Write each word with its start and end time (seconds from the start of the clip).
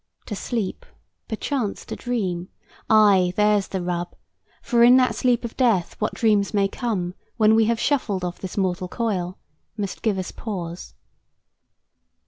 "To 0.25 0.35
sleep, 0.35 0.83
perchance 1.27 1.85
to 1.85 1.95
dream. 1.95 2.49
Ay, 2.89 3.33
there's 3.35 3.67
the 3.67 3.83
rub; 3.83 4.15
For 4.63 4.81
in 4.83 4.97
that 4.97 5.13
sleep 5.13 5.45
of 5.45 5.55
death 5.55 5.95
what 5.99 6.15
dreams 6.15 6.55
may 6.55 6.67
come 6.67 7.13
When 7.37 7.53
we 7.53 7.65
have 7.65 7.79
shuffled 7.79 8.25
off 8.25 8.39
this 8.39 8.57
mortal 8.57 8.87
coil, 8.87 9.37
Must 9.77 10.01
give 10.01 10.17
us 10.17 10.31
pause." 10.31 10.95